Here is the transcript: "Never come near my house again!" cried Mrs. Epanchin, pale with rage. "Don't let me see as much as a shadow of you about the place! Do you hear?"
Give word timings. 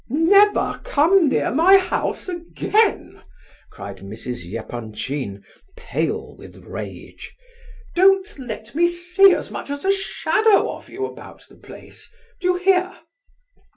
"Never 0.09 0.81
come 0.83 1.29
near 1.29 1.51
my 1.53 1.77
house 1.77 2.27
again!" 2.27 3.21
cried 3.69 3.97
Mrs. 3.97 4.51
Epanchin, 4.51 5.43
pale 5.77 6.35
with 6.37 6.57
rage. 6.65 7.35
"Don't 7.93 8.39
let 8.39 8.73
me 8.73 8.87
see 8.87 9.35
as 9.35 9.51
much 9.51 9.69
as 9.69 9.85
a 9.85 9.93
shadow 9.93 10.71
of 10.71 10.89
you 10.89 11.05
about 11.05 11.43
the 11.47 11.55
place! 11.55 12.09
Do 12.39 12.47
you 12.47 12.55
hear?" 12.55 12.97